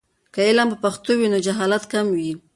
[0.33, 2.31] که علم په پښتو وي، نو جهالت کم وي.